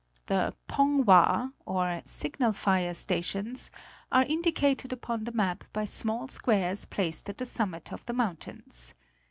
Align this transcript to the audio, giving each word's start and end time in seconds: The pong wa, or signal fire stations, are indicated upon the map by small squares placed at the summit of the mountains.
The 0.25 0.55
pong 0.67 1.05
wa, 1.05 1.49
or 1.63 2.01
signal 2.05 2.53
fire 2.53 2.95
stations, 2.95 3.69
are 4.11 4.23
indicated 4.23 4.91
upon 4.91 5.25
the 5.25 5.31
map 5.31 5.63
by 5.73 5.85
small 5.85 6.27
squares 6.27 6.85
placed 6.85 7.29
at 7.29 7.37
the 7.37 7.45
summit 7.45 7.93
of 7.93 8.03
the 8.07 8.13
mountains. 8.13 8.95